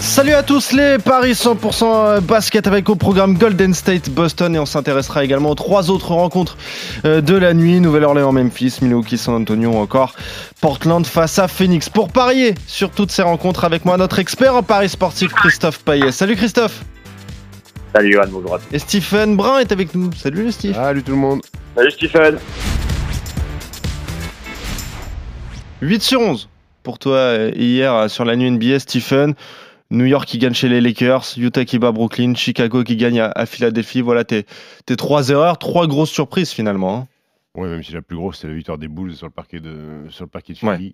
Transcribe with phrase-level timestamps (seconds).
[0.00, 4.66] Salut à tous les paris 100% basket avec au programme Golden State Boston et on
[4.66, 6.56] s'intéressera également aux trois autres rencontres
[7.04, 10.14] euh, de la nuit Nouvelle-Orléans Memphis, Milwaukee San Antonio ou encore
[10.60, 11.88] Portland face à Phoenix.
[11.88, 16.12] Pour parier sur toutes ces rencontres avec moi notre expert en paris sportif Christophe Payet.
[16.12, 16.84] Salut Christophe.
[17.94, 18.74] Salut Johan, bonjour à tous.
[18.74, 20.10] Et Stephen Brun est avec nous.
[20.12, 20.74] Salut Steve.
[20.74, 21.40] Salut tout le monde.
[21.74, 22.38] Salut Stephen.
[25.80, 26.48] 8 sur 11
[26.82, 29.34] pour toi euh, hier euh, sur la nuit NBA Stephen.
[29.90, 33.46] New York qui gagne chez les Lakers, Utah qui bat Brooklyn, Chicago qui gagne à,
[33.46, 34.00] Philadelphie.
[34.00, 34.46] Voilà tes,
[34.84, 36.96] tes, trois erreurs, trois grosses surprises finalement.
[36.96, 37.08] Hein.
[37.54, 40.06] Oui, même si la plus grosse, c'est la victoire des Bulls sur le parquet de,
[40.10, 40.92] sur le parquet de Philly.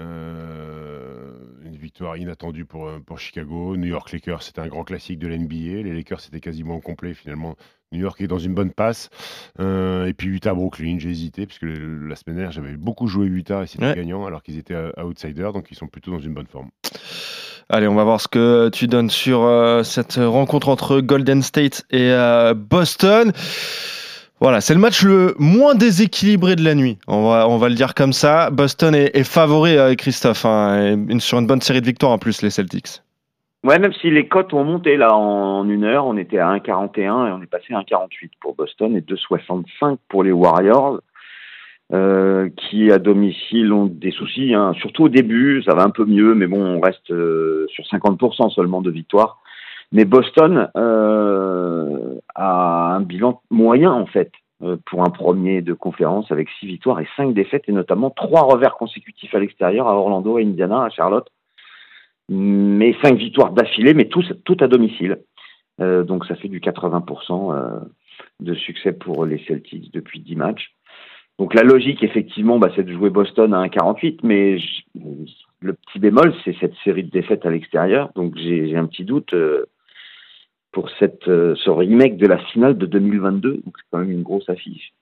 [0.00, 1.32] Euh,
[1.64, 3.76] une victoire inattendue pour, pour Chicago.
[3.76, 5.82] New York Lakers, c'était un grand classique de l'NBA.
[5.82, 7.54] Les Lakers, c'était quasiment complet finalement.
[7.92, 9.10] New York est dans une bonne passe.
[9.60, 13.62] Euh, et puis Utah Brooklyn, j'ai hésité, puisque la semaine dernière, j'avais beaucoup joué Utah
[13.62, 16.70] et c'était gagnant, alors qu'ils étaient outsiders, donc ils sont plutôt dans une bonne forme.
[17.70, 21.84] Allez, on va voir ce que tu donnes sur euh, cette rencontre entre Golden State
[21.90, 23.32] et euh, Boston.
[24.40, 26.98] Voilà, c'est le match le moins déséquilibré de la nuit.
[27.06, 28.50] On va, on va le dire comme ça.
[28.50, 32.50] Boston est, favori, avec Christophe, hein, sur une bonne série de victoires en plus, les
[32.50, 33.00] Celtics.
[33.64, 37.00] Ouais, même si les cotes ont monté là en une heure, on était à 1,41
[37.00, 41.00] et on est passé à 1,48 pour Boston et 2,65 pour les Warriors.
[41.92, 44.72] Euh, qui à domicile ont des soucis, hein.
[44.80, 48.48] surtout au début, ça va un peu mieux, mais bon, on reste euh, sur 50%
[48.54, 49.42] seulement de victoires.
[49.92, 54.32] Mais Boston euh, a un bilan moyen en fait
[54.86, 58.76] pour un premier de conférence avec six victoires et cinq défaites et notamment trois revers
[58.76, 61.28] consécutifs à l'extérieur à Orlando, à Indiana, à Charlotte.
[62.30, 65.18] Mais cinq victoires d'affilée, mais tout, tout à domicile.
[65.78, 67.82] donc ça fait du 80%
[68.40, 70.74] de succès pour les Celtics depuis 10 matchs.
[71.38, 74.58] Donc la logique, effectivement, bah, c'est de jouer Boston à 1,48, mais
[75.60, 78.10] le petit bémol, c'est cette série de défaites à l'extérieur.
[78.14, 79.64] Donc j'ai un petit doute euh,
[80.70, 83.62] pour cette, euh, ce remake de la finale de 2022.
[83.64, 84.92] Donc c'est quand même une grosse affiche.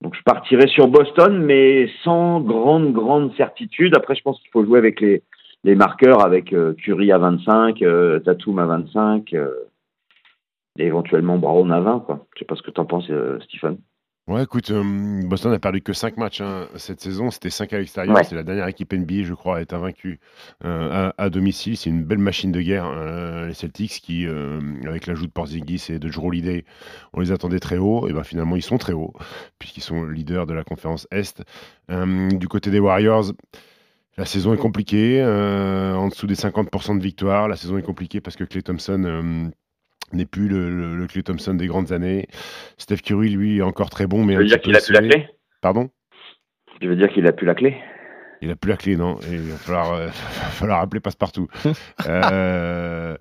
[0.00, 3.94] Donc je partirai sur Boston, mais sans grande, grande certitude.
[3.96, 5.22] Après, je pense qu'il faut jouer avec les,
[5.74, 7.84] marqueurs, avec euh, Curry à 25,
[8.24, 12.00] Tatum à 25, et éventuellement Brown à 20.
[12.00, 12.26] Quoi.
[12.34, 13.10] Je sais pas ce que tu en penses,
[13.44, 13.76] Stephen.
[14.26, 17.30] Ouais, écoute, Boston n'a perdu que 5 matchs hein, cette saison.
[17.30, 18.16] C'était 5 à l'extérieur.
[18.24, 20.18] C'est la dernière équipe NBA, je crois, à être invaincue
[20.62, 21.76] à, domicile.
[21.76, 24.26] C'est une belle machine de guerre, hein, les Celtics, qui,
[24.86, 26.64] avec l'ajout de Porzingis et de Drew Holiday,
[27.12, 28.08] on les attendait très haut.
[28.08, 29.12] Et ben finalement, ils sont très hauts,
[29.58, 31.42] puisqu'ils sont leaders de la conférence Est.
[31.90, 33.32] du côté des Warriors,
[34.16, 35.22] la saison est compliquée.
[35.22, 37.46] en dessous des 50% de victoires.
[37.46, 39.52] La saison est compliquée parce que Clay Thompson
[40.14, 42.28] n'est plus le, le, Clay Thompson des grandes années.
[42.78, 45.00] Steph Curry, lui, est encore très bon, mais tu veux dire qu'il a plus la
[45.00, 45.28] clé?
[45.60, 45.90] Pardon?
[46.80, 47.76] Tu veux dire qu'il a plus la clé?
[48.40, 49.18] Il a plus la clé, non.
[49.30, 51.48] il va falloir, euh, falloir appeler passe-partout.
[52.06, 53.16] euh,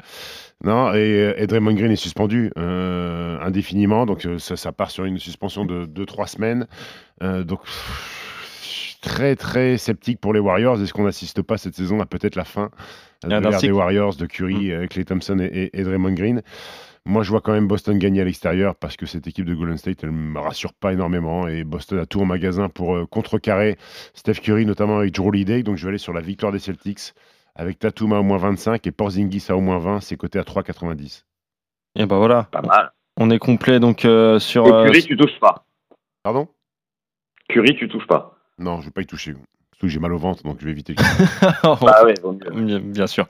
[0.63, 5.05] non, et, et, Draymond Green est suspendu euh, indéfiniment, donc euh, ça, ça, part sur
[5.05, 6.67] une suspension de 2-3 semaines.
[7.21, 7.61] donc
[9.01, 10.81] très très sceptique pour les Warriors.
[10.81, 12.69] Est-ce qu'on n'assiste pas cette saison à peut-être la fin?
[13.28, 14.88] De des Warriors de Curry, mm.
[14.88, 16.41] Clay Thompson et, et, Draymond Green
[17.06, 19.78] moi, je vois quand même Boston gagner à l'extérieur parce que cette équipe de Golden
[19.78, 21.47] State, elle ne me rassure pas énormément.
[21.47, 23.78] Et Boston a tout en magasin pour euh, contrecarrer
[24.13, 25.63] Steph Curry, notamment avec Drew Holiday.
[25.63, 27.13] Donc, je vais aller sur la victoire des Celtics
[27.56, 30.00] avec Tatum à au moins 25 et Porzingis à au moins 20.
[30.00, 31.23] C'est coté à 3,90.
[31.95, 32.44] Et ben voilà.
[32.44, 32.94] Pas mal.
[33.17, 34.66] On est complet donc euh, sur.
[34.66, 35.66] Et Curry, euh, tu touches pas.
[36.23, 36.47] Pardon?
[37.50, 38.38] Curry, tu touches pas.
[38.57, 39.34] Non, je vais pas y toucher.
[39.83, 40.95] Surtout que j'ai mal au ventre, donc je vais éviter.
[41.63, 42.13] ah ouais,
[42.53, 43.25] bien, bien, sûr.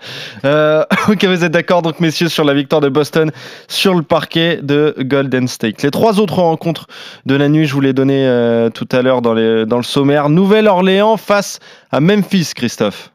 [0.46, 3.32] Euh, ok, vous êtes d'accord, donc messieurs, sur la victoire de Boston
[3.68, 5.82] sur le parquet de Golden State.
[5.82, 6.86] Les trois autres rencontres
[7.26, 10.30] de la nuit, je vous les donnais euh, tout à l'heure dans, dans le sommaire.
[10.30, 11.60] Nouvelle-Orléans face
[11.92, 13.12] à Memphis, Christophe.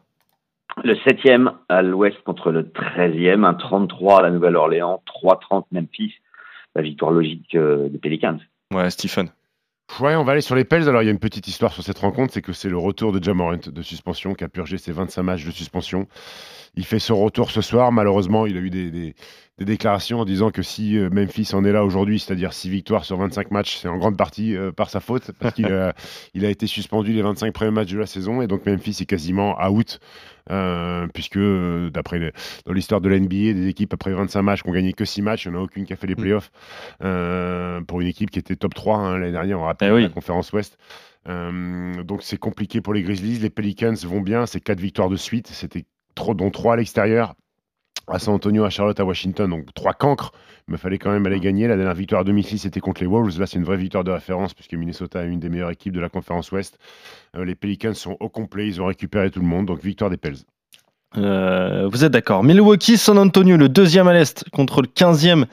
[0.83, 6.11] Le 7e à l'ouest contre le 13e, un 33 à la Nouvelle-Orléans, 3-30 Memphis.
[6.75, 8.39] La victoire logique euh, des Pelicans.
[8.73, 9.29] Ouais, Stephen.
[9.99, 10.87] Ouais, on va aller sur les Pels.
[10.87, 13.11] Alors, il y a une petite histoire sur cette rencontre, c'est que c'est le retour
[13.11, 16.07] de Jamorant de suspension qui a purgé ses 25 matchs de suspension.
[16.75, 17.91] Il fait son retour ce soir.
[17.91, 19.15] Malheureusement, il a eu des,
[19.65, 23.17] déclarations en disant que si euh, Memphis en est là aujourd'hui, c'est-à-dire 6 victoires sur
[23.17, 25.93] 25 matchs, c'est en grande partie euh, par sa faute, parce qu'il a,
[26.33, 29.05] il a été suspendu les 25 premiers matchs de la saison, et donc Memphis est
[29.05, 29.99] quasiment out,
[30.49, 31.39] euh, puisque
[31.91, 32.31] d'après
[32.65, 35.45] dans l'histoire de l'NBA, des équipes après 25 matchs qui ont gagné que 6 matchs,
[35.45, 36.21] il n'y en a aucune qui a fait les mm.
[36.21, 36.51] playoffs,
[37.87, 40.53] pour une équipe qui était top 3 hein, l'année dernière, on rappelle eh la conférence
[40.53, 40.77] Ouest.
[41.25, 43.39] donc c'est compliqué pour les Grizzlies.
[43.39, 45.47] Les Pelicans vont bien, c'est quatre victoires de suite.
[45.47, 45.85] C'était
[46.15, 47.35] trop, dont trois à l'extérieur,
[48.11, 50.31] à San Antonio, à Charlotte, à Washington, donc trois cancres.
[50.67, 51.67] Il me fallait quand même aller gagner.
[51.67, 53.39] La dernière victoire à domicile, c'était contre les Wolves.
[53.39, 55.99] Là, c'est une vraie victoire de référence puisque Minnesota est une des meilleures équipes de
[55.99, 56.77] la conférence Ouest.
[57.35, 60.17] Euh, les Pelicans sont au complet, ils ont récupéré tout le monde, donc victoire des
[60.17, 60.37] Pels.
[61.17, 62.43] Euh, vous êtes d'accord.
[62.43, 65.45] Milwaukee, San Antonio, le deuxième à l'est contre le 15e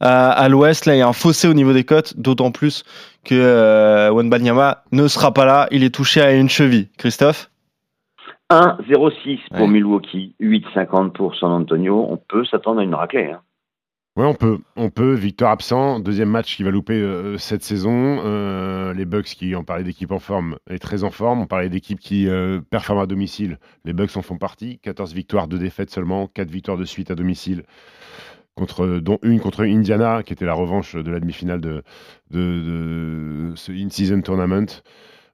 [0.00, 0.86] à, à l'ouest.
[0.86, 2.82] Là, il y a un fossé au niveau des cotes, d'autant plus
[3.24, 5.68] que euh, Wenbanyama ne sera pas là.
[5.70, 6.88] Il est touché à une cheville.
[6.98, 7.50] Christophe?
[8.50, 9.68] 1,06 pour Ouais.
[9.68, 12.06] Milwaukee, 8,50 pour San Antonio.
[12.08, 13.32] On peut s'attendre à une raclée.
[13.32, 13.40] Hein.
[14.16, 14.60] Ouais, on peut.
[14.76, 15.12] On peut.
[15.12, 16.00] Victor absent.
[16.00, 18.20] Deuxième match qui va louper euh, cette saison.
[18.24, 21.42] Euh, les Bucks qui, on parlait d'équipe en forme, est très en forme.
[21.42, 23.58] On parlait d'équipe qui euh, performe à domicile.
[23.84, 24.78] Les Bucks en font partie.
[24.78, 26.28] 14 victoires, 2 défaites seulement.
[26.28, 27.64] 4 victoires de suite à domicile.
[28.54, 31.82] Contre, dont une contre Indiana, qui était la revanche de la demi-finale de,
[32.30, 34.82] de, de ce in-season tournament.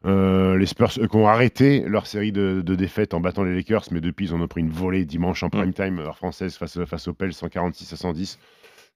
[0.05, 3.55] Euh, les Spurs, eux, qui ont arrêté leur série de, de défaites en battant les
[3.55, 6.57] Lakers, mais depuis, ils en ont pris une volée dimanche en prime time, heure française,
[6.57, 8.39] face, face aux Pels, 146 à 110.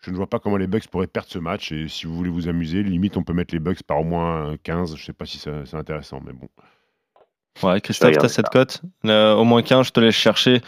[0.00, 1.72] Je ne vois pas comment les Bucks pourraient perdre ce match.
[1.72, 4.56] Et si vous voulez vous amuser, limite, on peut mettre les Bucks par au moins
[4.62, 4.96] 15.
[4.96, 6.48] Je sais pas si c'est intéressant, mais bon.
[7.62, 8.82] Ouais, Christophe, regarder t'as cette cote?
[9.06, 10.60] Euh, Au moins 15, je te laisse chercher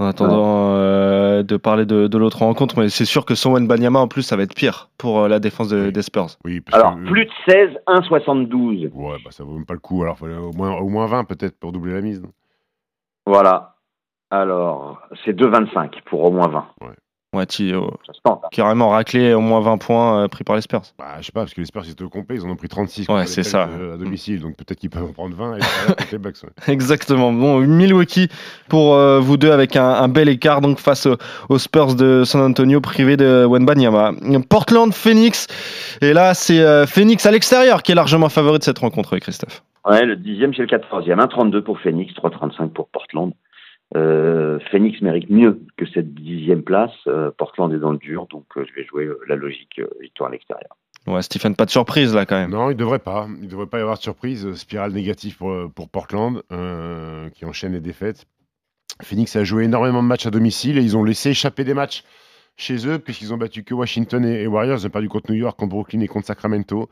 [0.00, 2.78] en attendant euh, de parler de, de l'autre rencontre.
[2.78, 5.38] Mais c'est sûr que sans Wenbanyama, en plus, ça va être pire pour euh, la
[5.38, 5.92] défense de- Oui.
[5.92, 6.26] des Spurs.
[6.44, 8.90] Oui, parce Alors, que- plus de 16, 1,72.
[8.94, 10.02] Ouais, bah, ça vaut même pas le coup.
[10.02, 12.22] Alors, fallait au moins, au moins 20 peut-être pour doubler la mise.
[13.26, 13.76] Voilà.
[14.30, 16.66] Alors, c'est 2,25 pour au moins 20.
[16.82, 16.94] Ouais,
[17.48, 18.40] tu, euh, Ça se tente.
[18.44, 18.48] hein.
[18.50, 20.82] carrément raclé au moins 20 points euh, pris par les Spurs.
[20.98, 22.36] Bah, je sais pas, parce que les Spurs, ils étaient au complet.
[22.36, 23.68] Ils en ont pris 36 Ouais, c'est ça.
[23.68, 24.40] euh, à domicile.
[24.40, 25.60] Donc, peut-être qu'ils peuvent en prendre 20 et
[26.12, 26.36] les Bucks.
[26.42, 26.50] ouais.
[26.72, 27.32] Exactement.
[27.32, 28.28] Bon, Milwaukee
[28.68, 31.16] pour euh, vous deux avec un, un bel écart donc face au-
[31.48, 34.12] aux Spurs de San Antonio privés de Wenbanyama.
[34.48, 35.46] Portland, Phoenix.
[36.02, 39.62] Et là, c'est euh, Phoenix à l'extérieur qui est largement favori de cette rencontre, Christophe.
[39.88, 41.20] Ouais, le dixième chez le quatorzième.
[41.20, 43.32] 1,32 pour Phoenix, 3,35 pour Portland.
[43.96, 46.92] Euh, Phoenix mérite mieux que cette dixième place.
[47.06, 49.88] Euh, Portland est dans le dur, donc euh, je vais jouer euh, la logique euh,
[50.00, 50.76] victoire à l'extérieur.
[51.06, 52.50] Ouais, Stephen, pas de surprise là quand même.
[52.50, 53.26] Non, il devrait pas.
[53.42, 54.52] Il devrait pas y avoir de surprise.
[54.54, 58.26] Spirale négative pour, pour Portland, euh, qui enchaîne les défaites.
[59.02, 62.04] Phoenix a joué énormément de matchs à domicile et ils ont laissé échapper des matchs
[62.60, 64.78] chez eux, puisqu'ils ont battu que Washington et, Warriors.
[64.80, 66.88] Ils ont perdu contre New York, contre Brooklyn et contre Sacramento.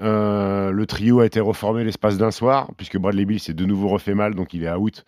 [0.00, 3.88] Euh, le trio a été reformé l'espace d'un soir, puisque Bradley Bill s'est de nouveau
[3.88, 5.04] refait mal, donc il est out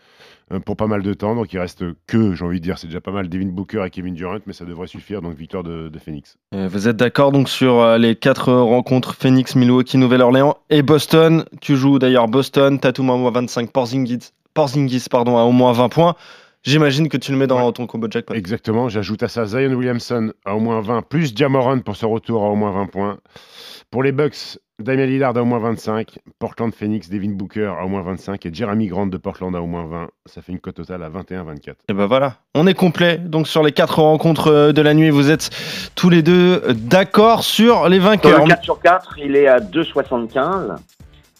[0.52, 1.35] euh, pour pas mal de temps.
[1.35, 3.91] Donc il reste que, j'ai envie de dire, c'est déjà pas mal, Devin Booker et
[3.91, 5.23] Kevin Durant, mais ça devrait suffire.
[5.23, 6.37] Donc victoire de, Phoenix.
[6.55, 11.44] Euh, Vous êtes d'accord donc sur les quatre rencontres Phoenix, Milwaukee, Nouvelle-Orléans et Boston?
[11.61, 15.88] Tu joues d'ailleurs Boston, Tatum à moins 25, Porzingis, Porzingis pardon, à au moins 20
[15.88, 16.14] points.
[16.65, 18.33] J'imagine que tu le mets dans ton combo jackpot.
[18.33, 22.43] Exactement, j'ajoute à ça Zion Williamson à au moins 20, plus Jamoran pour ce retour
[22.43, 23.19] à au moins 20 points.
[23.91, 27.89] Pour les Bucks, Damian Lillard à au moins 25, Portland Phoenix, Devin Booker à au
[27.89, 30.09] moins 25 et Jeremy Grant de Portland à au moins 20.
[30.25, 31.75] Ça fait une cote totale à 21-24.
[31.91, 33.19] Et ben voilà, on est complet.
[33.19, 35.51] Donc sur les quatre rencontres euh, de la nuit, vous êtes
[35.95, 38.43] tous les deux d'accord sur les Sur vainqueurs.
[38.43, 40.77] le 4 sur 4, il est à 2,75.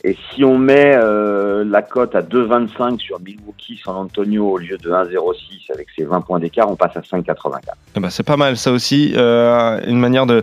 [0.07, 4.77] Et si on met euh, la cote à 2,25 sur Milwaukee San Antonio au lieu
[4.77, 7.61] de 1,06 avec ses 20 points d'écart, on passe à 5,84.
[7.97, 10.43] Eh ben, c'est pas mal ça aussi, euh, une manière de,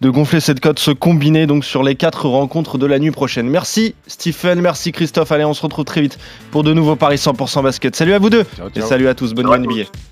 [0.00, 3.50] de gonfler cette cote, se combiner donc sur les quatre rencontres de la nuit prochaine.
[3.50, 5.30] Merci Stephen, merci Christophe.
[5.30, 6.18] Allez, on se retrouve très vite
[6.50, 7.94] pour de nouveaux paris 100% basket.
[7.94, 9.34] Salut à vous deux Ciao, et salut à tous.
[9.34, 10.11] Bonne nuit tous.